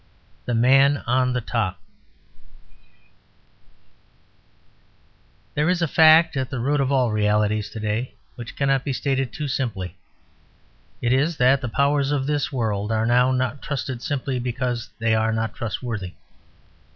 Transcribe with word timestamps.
THE 0.45 0.55
MAN 0.55 1.03
ON 1.05 1.31
TOP 1.39 1.79
There 5.53 5.69
is 5.69 5.83
a 5.83 5.87
fact 5.87 6.35
at 6.35 6.49
the 6.49 6.57
root 6.59 6.81
of 6.81 6.91
all 6.91 7.11
realities 7.11 7.69
to 7.69 7.79
day 7.79 8.15
which 8.33 8.55
cannot 8.55 8.83
be 8.83 8.93
stated 8.93 9.31
too 9.31 9.47
simply. 9.47 9.95
It 11.03 11.13
is 11.13 11.37
that 11.37 11.61
the 11.61 11.69
powers 11.69 12.09
of 12.11 12.25
this 12.25 12.51
world 12.51 12.91
are 12.91 13.05
now 13.05 13.31
not 13.31 13.61
trusted 13.61 14.01
simply 14.01 14.39
because 14.39 14.89
they 14.97 15.13
are 15.13 15.31
not 15.31 15.53
trustworthy. 15.53 16.15